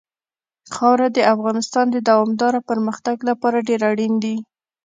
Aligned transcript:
خاوره 0.75 1.07
د 1.13 1.19
افغانستان 1.33 1.85
د 1.91 1.97
دوامداره 2.09 2.59
پرمختګ 2.69 3.17
لپاره 3.29 3.65
ډېر 3.67 3.81
اړین 3.91 4.13
دي. 4.23 4.35